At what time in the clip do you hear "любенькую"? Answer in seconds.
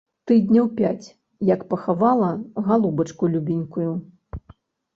3.37-3.91